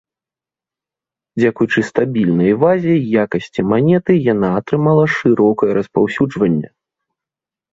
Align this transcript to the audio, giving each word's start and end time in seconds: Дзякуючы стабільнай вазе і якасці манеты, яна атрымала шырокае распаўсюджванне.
Дзякуючы 1.39 1.79
стабільнай 1.89 2.53
вазе 2.63 2.93
і 3.01 3.11
якасці 3.25 3.61
манеты, 3.75 4.13
яна 4.33 4.49
атрымала 4.61 5.05
шырокае 5.17 5.71
распаўсюджванне. 5.81 6.69